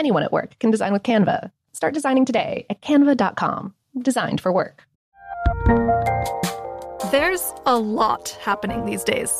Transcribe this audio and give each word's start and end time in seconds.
Anyone 0.00 0.22
at 0.22 0.32
work 0.32 0.58
can 0.60 0.70
design 0.70 0.94
with 0.94 1.02
Canva. 1.02 1.50
Start 1.74 1.92
designing 1.92 2.24
today 2.24 2.64
at 2.70 2.80
canva.com. 2.80 3.74
Designed 4.00 4.40
for 4.40 4.50
work. 4.50 4.86
There's 7.10 7.52
a 7.66 7.76
lot 7.76 8.30
happening 8.40 8.86
these 8.86 9.04
days. 9.04 9.30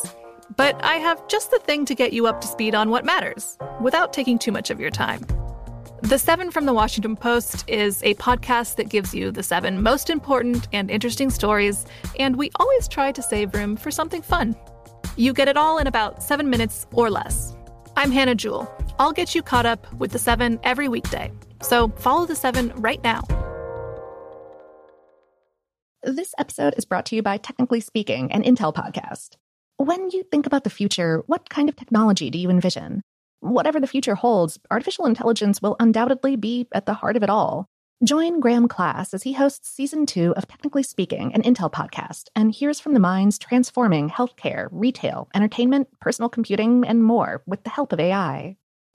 But 0.55 0.79
I 0.83 0.97
have 0.97 1.27
just 1.27 1.49
the 1.49 1.57
thing 1.57 1.83
to 1.85 1.95
get 1.95 2.13
you 2.13 2.27
up 2.27 2.41
to 2.41 2.47
speed 2.47 2.75
on 2.75 2.91
what 2.91 3.05
matters 3.05 3.57
without 3.81 4.13
taking 4.13 4.37
too 4.37 4.51
much 4.51 4.69
of 4.69 4.79
your 4.79 4.91
time. 4.91 5.25
The 6.03 6.19
Seven 6.19 6.51
from 6.51 6.67
the 6.67 6.73
Washington 6.73 7.15
Post 7.15 7.67
is 7.67 8.03
a 8.03 8.13
podcast 8.15 8.75
that 8.75 8.87
gives 8.87 9.15
you 9.15 9.31
the 9.31 9.41
seven 9.41 9.81
most 9.81 10.11
important 10.11 10.67
and 10.71 10.91
interesting 10.91 11.31
stories, 11.31 11.87
and 12.19 12.35
we 12.35 12.51
always 12.57 12.87
try 12.87 13.11
to 13.11 13.23
save 13.23 13.55
room 13.55 13.75
for 13.75 13.89
something 13.89 14.21
fun. 14.21 14.55
You 15.15 15.33
get 15.33 15.47
it 15.47 15.57
all 15.57 15.79
in 15.79 15.87
about 15.87 16.21
seven 16.21 16.51
minutes 16.51 16.85
or 16.91 17.09
less. 17.09 17.55
I'm 17.97 18.11
Hannah 18.11 18.35
Jewell. 18.35 18.71
I'll 19.01 19.11
get 19.11 19.33
you 19.33 19.41
caught 19.41 19.65
up 19.65 19.91
with 19.93 20.11
the 20.11 20.19
seven 20.19 20.59
every 20.61 20.87
weekday. 20.87 21.31
So 21.63 21.87
follow 21.97 22.27
the 22.27 22.35
seven 22.35 22.71
right 22.75 23.03
now. 23.03 23.23
This 26.03 26.35
episode 26.37 26.75
is 26.77 26.85
brought 26.85 27.07
to 27.07 27.15
you 27.15 27.23
by 27.23 27.37
Technically 27.37 27.79
Speaking, 27.79 28.31
an 28.31 28.43
Intel 28.43 28.71
podcast. 28.71 29.37
When 29.77 30.11
you 30.11 30.21
think 30.29 30.45
about 30.45 30.63
the 30.63 30.69
future, 30.69 31.23
what 31.25 31.49
kind 31.49 31.67
of 31.67 31.75
technology 31.75 32.29
do 32.29 32.37
you 32.37 32.51
envision? 32.51 33.01
Whatever 33.39 33.79
the 33.79 33.87
future 33.87 34.13
holds, 34.13 34.59
artificial 34.69 35.07
intelligence 35.07 35.63
will 35.63 35.77
undoubtedly 35.79 36.35
be 36.35 36.67
at 36.71 36.85
the 36.85 36.93
heart 36.93 37.17
of 37.17 37.23
it 37.23 37.29
all. 37.31 37.65
Join 38.03 38.39
Graham 38.39 38.67
Class 38.67 39.15
as 39.15 39.23
he 39.23 39.33
hosts 39.33 39.67
season 39.67 40.05
two 40.05 40.35
of 40.37 40.47
Technically 40.47 40.83
Speaking, 40.83 41.33
an 41.33 41.41
Intel 41.41 41.71
podcast, 41.71 42.25
and 42.35 42.51
hears 42.51 42.79
from 42.79 42.93
the 42.93 42.99
minds 42.99 43.39
transforming 43.39 44.11
healthcare, 44.11 44.67
retail, 44.71 45.27
entertainment, 45.33 45.87
personal 45.99 46.29
computing, 46.29 46.85
and 46.85 47.03
more 47.03 47.41
with 47.47 47.63
the 47.63 47.71
help 47.71 47.93
of 47.93 47.99
AI. 47.99 48.57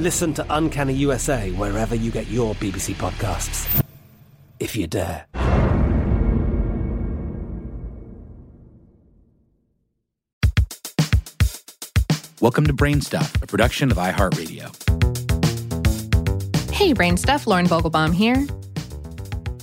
Listen 0.00 0.32
to 0.32 0.46
Uncanny 0.48 0.94
USA 0.94 1.50
wherever 1.50 1.94
you 1.94 2.10
get 2.10 2.26
your 2.28 2.54
BBC 2.54 2.94
podcasts. 2.94 3.84
If 4.58 4.74
you 4.74 4.86
dare. 4.86 5.26
Welcome 12.40 12.66
to 12.66 12.72
Brainstuff, 12.72 13.42
a 13.42 13.46
production 13.46 13.90
of 13.90 13.98
iHeartRadio. 13.98 14.74
Hey, 16.72 16.94
Brainstuff, 16.94 17.46
Lauren 17.46 17.66
Vogelbaum 17.66 18.14
here. 18.14 18.46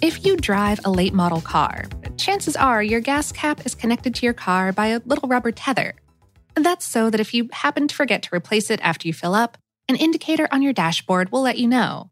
If 0.03 0.24
you 0.24 0.38
drive 0.38 0.80
a 0.86 0.92
late 0.92 1.16
model 1.16 1.42
car, 1.42 1.86
chances 2.18 2.56
are 2.56 2.84
your 2.84 3.00
gas 3.00 3.31
cap 3.31 3.66
is 3.66 3.74
connected 3.74 4.14
to 4.14 4.24
your 4.24 4.36
car 4.36 4.72
by 4.72 4.90
a 4.90 5.02
little 5.03 5.28
rubber 5.28 5.52
tether. 5.52 5.96
That's 6.53 6.86
so 6.86 7.09
that 7.09 7.20
if 7.20 7.34
you 7.34 7.50
happen 7.52 7.88
to 7.88 7.96
forget 7.96 8.22
to 8.22 8.30
replace 8.36 8.70
it 8.70 8.80
after 8.84 9.08
you 9.08 9.16
fill 9.16 9.34
up, 9.34 9.58
an 9.90 9.96
indicator 9.96 10.48
on 10.52 10.62
your 10.62 10.74
dashboard 10.74 11.31
will 11.31 11.42
let 11.42 11.58
you 11.58 11.68
know. 11.68 12.12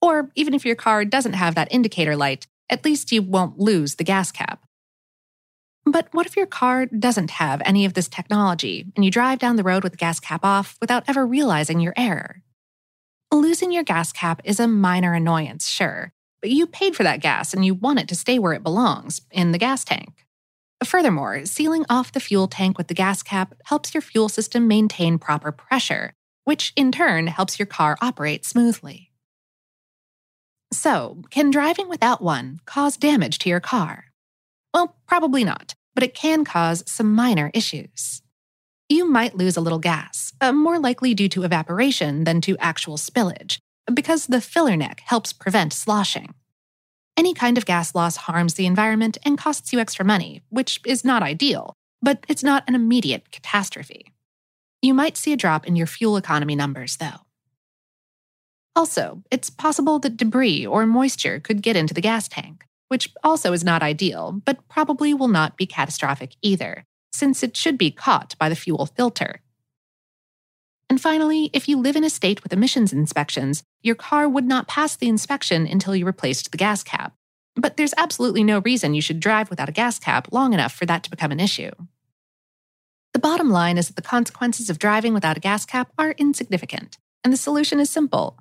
Or 0.00 0.30
even 0.34 0.54
if 0.54 0.64
your 0.64 0.76
car 0.76 1.04
doesn't 1.04 1.34
have 1.34 1.54
that 1.54 1.72
indicator 1.72 2.16
light, 2.16 2.46
at 2.70 2.84
least 2.84 3.12
you 3.12 3.22
won't 3.22 3.58
lose 3.58 3.96
the 3.96 4.04
gas 4.04 4.32
cap. 4.32 4.64
But 5.84 6.08
what 6.12 6.26
if 6.26 6.36
your 6.36 6.46
car 6.46 6.86
doesn't 6.86 7.30
have 7.32 7.62
any 7.64 7.84
of 7.84 7.94
this 7.94 8.08
technology 8.08 8.86
and 8.94 9.04
you 9.04 9.10
drive 9.10 9.38
down 9.38 9.56
the 9.56 9.62
road 9.62 9.82
with 9.82 9.92
the 9.92 9.98
gas 9.98 10.20
cap 10.20 10.44
off 10.44 10.76
without 10.80 11.04
ever 11.08 11.26
realizing 11.26 11.80
your 11.80 11.94
error? 11.96 12.42
Losing 13.32 13.72
your 13.72 13.84
gas 13.84 14.12
cap 14.12 14.40
is 14.44 14.60
a 14.60 14.68
minor 14.68 15.14
annoyance, 15.14 15.68
sure, 15.68 16.12
but 16.40 16.50
you 16.50 16.66
paid 16.66 16.96
for 16.96 17.02
that 17.02 17.20
gas 17.20 17.52
and 17.54 17.64
you 17.64 17.74
want 17.74 17.98
it 17.98 18.08
to 18.08 18.14
stay 18.14 18.38
where 18.38 18.52
it 18.52 18.62
belongs, 18.62 19.22
in 19.30 19.52
the 19.52 19.58
gas 19.58 19.84
tank. 19.84 20.26
Furthermore, 20.84 21.44
sealing 21.44 21.84
off 21.90 22.12
the 22.12 22.20
fuel 22.20 22.48
tank 22.48 22.78
with 22.78 22.88
the 22.88 22.94
gas 22.94 23.22
cap 23.22 23.54
helps 23.64 23.94
your 23.94 24.00
fuel 24.00 24.28
system 24.28 24.66
maintain 24.66 25.18
proper 25.18 25.52
pressure, 25.52 26.14
which 26.50 26.72
in 26.74 26.90
turn 26.90 27.28
helps 27.28 27.60
your 27.60 27.66
car 27.66 27.96
operate 28.00 28.44
smoothly. 28.44 29.12
So, 30.72 31.22
can 31.30 31.52
driving 31.52 31.88
without 31.88 32.20
one 32.20 32.58
cause 32.66 32.96
damage 32.96 33.38
to 33.38 33.48
your 33.48 33.60
car? 33.60 34.06
Well, 34.74 34.96
probably 35.06 35.44
not, 35.44 35.74
but 35.94 36.02
it 36.02 36.12
can 36.12 36.44
cause 36.44 36.82
some 36.88 37.14
minor 37.14 37.52
issues. 37.54 38.22
You 38.88 39.08
might 39.08 39.36
lose 39.36 39.56
a 39.56 39.60
little 39.60 39.78
gas, 39.78 40.32
uh, 40.40 40.50
more 40.50 40.80
likely 40.80 41.14
due 41.14 41.28
to 41.28 41.44
evaporation 41.44 42.24
than 42.24 42.40
to 42.40 42.58
actual 42.58 42.96
spillage, 42.96 43.60
because 43.94 44.26
the 44.26 44.40
filler 44.40 44.76
neck 44.76 45.02
helps 45.04 45.32
prevent 45.32 45.72
sloshing. 45.72 46.34
Any 47.16 47.32
kind 47.32 47.58
of 47.58 47.64
gas 47.64 47.94
loss 47.94 48.16
harms 48.26 48.54
the 48.54 48.66
environment 48.66 49.18
and 49.24 49.38
costs 49.38 49.72
you 49.72 49.78
extra 49.78 50.04
money, 50.04 50.42
which 50.48 50.80
is 50.84 51.04
not 51.04 51.22
ideal, 51.22 51.74
but 52.02 52.24
it's 52.26 52.42
not 52.42 52.64
an 52.66 52.74
immediate 52.74 53.30
catastrophe. 53.30 54.12
You 54.82 54.94
might 54.94 55.16
see 55.16 55.32
a 55.32 55.36
drop 55.36 55.66
in 55.66 55.76
your 55.76 55.86
fuel 55.86 56.16
economy 56.16 56.56
numbers, 56.56 56.96
though. 56.96 57.26
Also, 58.74 59.22
it's 59.30 59.50
possible 59.50 59.98
that 59.98 60.16
debris 60.16 60.66
or 60.66 60.86
moisture 60.86 61.38
could 61.40 61.60
get 61.60 61.76
into 61.76 61.92
the 61.92 62.00
gas 62.00 62.28
tank, 62.28 62.64
which 62.88 63.12
also 63.22 63.52
is 63.52 63.64
not 63.64 63.82
ideal, 63.82 64.40
but 64.44 64.66
probably 64.68 65.12
will 65.12 65.28
not 65.28 65.56
be 65.56 65.66
catastrophic 65.66 66.34
either, 66.40 66.86
since 67.12 67.42
it 67.42 67.56
should 67.56 67.76
be 67.76 67.90
caught 67.90 68.34
by 68.38 68.48
the 68.48 68.56
fuel 68.56 68.86
filter. 68.86 69.42
And 70.88 71.00
finally, 71.00 71.50
if 71.52 71.68
you 71.68 71.76
live 71.76 71.94
in 71.94 72.04
a 72.04 72.10
state 72.10 72.42
with 72.42 72.52
emissions 72.52 72.92
inspections, 72.92 73.62
your 73.82 73.94
car 73.94 74.28
would 74.28 74.46
not 74.46 74.66
pass 74.66 74.96
the 74.96 75.08
inspection 75.08 75.66
until 75.66 75.94
you 75.94 76.06
replaced 76.06 76.50
the 76.50 76.58
gas 76.58 76.82
cap. 76.82 77.14
But 77.54 77.76
there's 77.76 77.94
absolutely 77.96 78.44
no 78.44 78.60
reason 78.60 78.94
you 78.94 79.02
should 79.02 79.20
drive 79.20 79.50
without 79.50 79.68
a 79.68 79.72
gas 79.72 79.98
cap 79.98 80.32
long 80.32 80.52
enough 80.52 80.72
for 80.72 80.86
that 80.86 81.02
to 81.04 81.10
become 81.10 81.32
an 81.32 81.40
issue. 81.40 81.70
The 83.12 83.18
bottom 83.18 83.50
line 83.50 83.76
is 83.76 83.88
that 83.88 83.96
the 83.96 84.02
consequences 84.02 84.70
of 84.70 84.78
driving 84.78 85.14
without 85.14 85.36
a 85.36 85.40
gas 85.40 85.64
cap 85.64 85.90
are 85.98 86.12
insignificant, 86.12 86.96
and 87.24 87.32
the 87.32 87.36
solution 87.36 87.80
is 87.80 87.90
simple. 87.90 88.38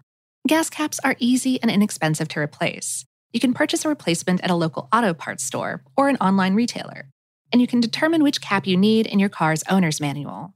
Gas 0.48 0.70
caps 0.70 1.00
are 1.04 1.16
easy 1.20 1.62
and 1.62 1.72
inexpensive 1.72 2.28
to 2.30 2.40
replace. 2.40 3.06
You 3.34 3.40
can 3.40 3.54
purchase 3.54 3.84
a 3.84 3.90
replacement 3.90 4.42
at 4.44 4.50
a 4.50 4.56
local 4.56 4.88
auto 4.94 5.14
parts 5.14 5.44
store 5.44 5.84
or 5.98 6.08
an 6.08 6.18
online 6.18 6.54
retailer, 6.54 7.10
and 7.52 7.62
you 7.62 7.68
can 7.68 7.80
determine 7.80 8.24
which 8.24 8.42
cap 8.42 8.68
you 8.68 8.78
need 8.78 9.08
in 9.08 9.20
your 9.20 9.30
car's 9.30 9.64
owner's 9.70 10.00
manual. 10.00 10.54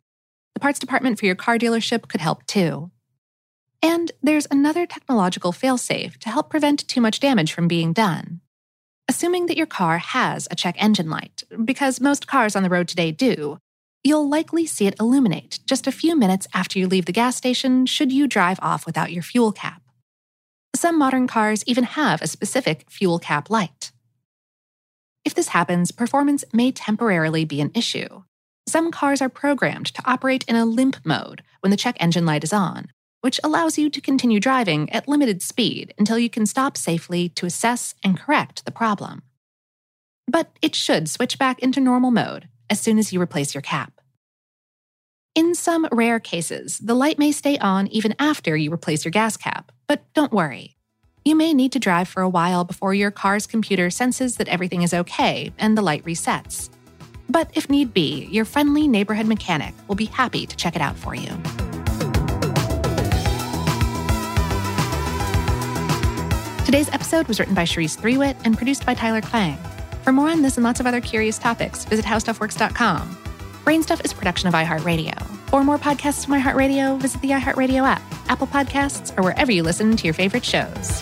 The 0.54 0.60
parts 0.60 0.80
department 0.80 1.20
for 1.20 1.26
your 1.26 1.36
car 1.36 1.58
dealership 1.58 2.08
could 2.08 2.22
help 2.22 2.46
too. 2.46 2.92
And 3.82 4.12
there's 4.22 4.48
another 4.50 4.86
technological 4.86 5.52
failsafe 5.52 6.18
to 6.18 6.30
help 6.30 6.50
prevent 6.50 6.88
too 6.88 7.02
much 7.02 7.20
damage 7.20 7.52
from 7.52 7.68
being 7.68 7.94
done. 7.94 8.42
Assuming 9.10 9.48
that 9.48 9.58
your 9.58 9.68
car 9.68 9.98
has 9.98 10.48
a 10.50 10.56
check 10.56 10.76
engine 10.78 11.10
light, 11.10 11.44
because 11.66 12.00
most 12.00 12.28
cars 12.28 12.56
on 12.56 12.64
the 12.64 12.70
road 12.70 12.88
today 12.88 13.12
do, 13.12 13.58
you'll 14.04 14.28
likely 14.28 14.66
see 14.66 14.86
it 14.86 15.00
illuminate 15.00 15.60
just 15.66 15.88
a 15.88 15.92
few 15.92 16.16
minutes 16.16 16.48
after 16.54 16.78
you 16.78 16.88
leave 16.88 17.06
the 17.06 17.12
gas 17.12 17.36
station 17.36 17.86
should 17.86 18.12
you 18.12 18.28
drive 18.28 18.60
off 18.62 18.86
without 18.86 19.12
your 19.12 19.24
fuel 19.24 19.52
cap. 19.52 19.82
Some 20.76 20.98
modern 20.98 21.28
cars 21.28 21.64
even 21.66 21.84
have 21.86 22.22
a 22.22 22.28
specific 22.28 22.90
fuel 22.90 23.20
cap 23.20 23.50
light. 23.50 23.92
If 25.24 25.34
this 25.34 25.50
happens, 25.50 25.92
performance 25.92 26.44
may 26.52 26.72
temporarily 26.72 27.46
be 27.46 27.62
an 27.62 27.72
issue. 27.74 28.24
Some 28.68 28.92
cars 28.92 29.22
are 29.22 29.30
programmed 29.30 29.88
to 29.94 30.04
operate 30.06 30.44
in 30.48 30.56
a 30.56 30.66
limp 30.66 30.98
mode 31.06 31.44
when 31.62 31.72
the 31.72 31.78
check 31.78 31.96
engine 32.00 32.26
light 32.26 32.44
is 32.44 32.52
on, 32.52 32.88
which 33.22 33.40
allows 33.44 33.78
you 33.78 33.90
to 33.90 34.02
continue 34.02 34.40
driving 34.40 34.90
at 34.92 35.08
limited 35.08 35.42
speed 35.42 35.94
until 35.98 36.20
you 36.20 36.30
can 36.30 36.46
stop 36.46 36.76
safely 36.76 37.30
to 37.30 37.46
assess 37.46 37.96
and 38.04 38.20
correct 38.20 38.66
the 38.66 38.72
problem. 38.72 39.22
But 40.28 40.52
it 40.62 40.76
should 40.76 41.10
switch 41.10 41.40
back 41.40 41.60
into 41.60 41.80
normal 41.80 42.12
mode 42.12 42.50
as 42.74 42.82
soon 42.82 42.98
as 42.98 43.14
you 43.14 43.22
replace 43.22 43.54
your 43.54 43.62
cap. 43.62 44.02
In 45.36 45.54
some 45.54 45.88
rare 45.92 46.20
cases, 46.20 46.80
the 46.80 46.96
light 46.96 47.20
may 47.20 47.32
stay 47.32 47.56
on 47.60 47.86
even 47.90 48.16
after 48.18 48.58
you 48.58 48.74
replace 48.74 49.06
your 49.06 49.12
gas 49.12 49.38
cap, 49.38 49.72
but 49.86 50.02
don't 50.16 50.34
worry. 50.34 50.76
You 51.24 51.36
may 51.36 51.54
need 51.54 51.72
to 51.74 51.80
drive 51.80 52.08
for 52.08 52.24
a 52.24 52.30
while 52.30 52.64
before 52.64 52.96
your 52.96 53.12
car's 53.12 53.46
computer 53.46 53.92
senses 53.92 54.38
that 54.38 54.48
everything 54.48 54.82
is 54.82 54.92
okay 54.92 55.54
and 55.60 55.78
the 55.78 55.84
light 55.84 56.04
resets. 56.04 56.72
But 57.30 57.52
if 57.54 57.70
need 57.70 57.94
be, 57.94 58.26
your 58.32 58.44
friendly 58.44 58.88
neighborhood 58.88 59.28
mechanic 59.28 59.76
will 59.88 59.94
be 59.94 60.06
happy 60.06 60.48
to 60.48 60.56
check 60.56 60.76
it 60.76 60.82
out 60.82 60.96
for 60.96 61.14
you. 61.14 61.30
Today's 66.66 66.90
episode 66.90 67.28
was 67.28 67.40
written 67.40 67.54
by 67.54 67.66
Cherise 67.66 67.96
Threewitt 67.96 68.36
and 68.46 68.58
produced 68.58 68.84
by 68.84 68.96
Tyler 68.96 69.22
Klang. 69.22 69.60
For 70.04 70.12
more 70.12 70.30
on 70.30 70.42
this 70.42 70.58
and 70.58 70.64
lots 70.64 70.80
of 70.80 70.86
other 70.86 71.00
curious 71.00 71.38
topics, 71.38 71.86
visit 71.86 72.04
howstuffworks.com. 72.04 73.18
Brainstuff 73.64 74.04
is 74.04 74.12
a 74.12 74.16
production 74.16 74.50
of 74.50 74.54
iHeartRadio. 74.54 75.22
For 75.48 75.64
more 75.64 75.78
podcasts 75.78 76.26
from 76.26 76.34
iHeartRadio, 76.42 77.00
visit 77.00 77.22
the 77.22 77.30
iHeartRadio 77.30 77.84
app, 77.84 78.02
Apple 78.28 78.48
Podcasts, 78.48 79.18
or 79.18 79.24
wherever 79.24 79.52
you 79.52 79.64
listen 79.64 79.96
to 79.96 80.04
your 80.04 80.14
favorite 80.14 80.44
shows. 80.44 81.02